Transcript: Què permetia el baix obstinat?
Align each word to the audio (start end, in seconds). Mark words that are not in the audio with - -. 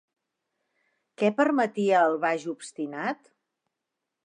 Què 1.21 1.29
permetia 1.41 2.01
el 2.07 2.17
baix 2.25 2.49
obstinat? 2.57 3.33